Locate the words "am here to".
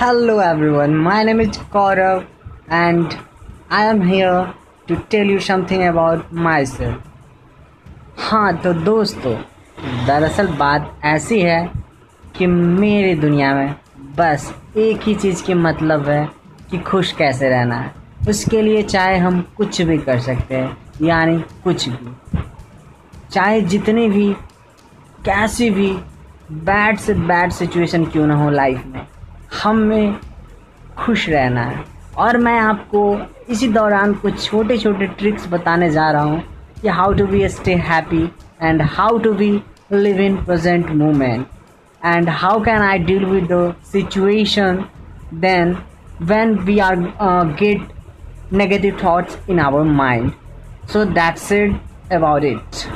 3.84-4.96